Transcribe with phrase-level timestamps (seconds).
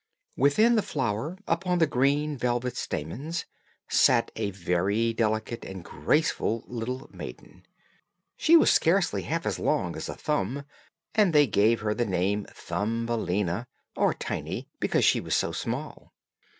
[0.35, 3.45] Within the flower, upon the green velvet stamens,
[3.87, 7.67] sat a very delicate and graceful little maiden.
[8.35, 10.63] She was scarcely half as long as a thumb,
[11.13, 16.11] and they gave her the name of "Thumbelina," or Tiny, because she was so small.